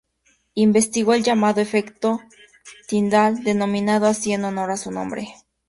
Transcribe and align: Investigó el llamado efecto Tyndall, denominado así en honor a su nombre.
Investigó 0.55 1.13
el 1.13 1.21
llamado 1.23 1.61
efecto 1.61 2.21
Tyndall, 2.87 3.43
denominado 3.43 4.07
así 4.07 4.33
en 4.33 4.45
honor 4.45 4.71
a 4.71 4.77
su 4.77 4.89
nombre. 4.89 5.27